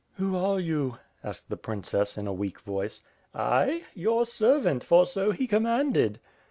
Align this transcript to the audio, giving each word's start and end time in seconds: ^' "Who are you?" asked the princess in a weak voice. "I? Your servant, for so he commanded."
^' 0.13 0.17
"Who 0.17 0.35
are 0.35 0.59
you?" 0.59 0.97
asked 1.23 1.47
the 1.49 1.57
princess 1.57 2.17
in 2.17 2.25
a 2.25 2.33
weak 2.33 2.59
voice. 2.61 3.03
"I? 3.35 3.85
Your 3.93 4.25
servant, 4.25 4.83
for 4.83 5.05
so 5.05 5.29
he 5.29 5.45
commanded." 5.45 6.19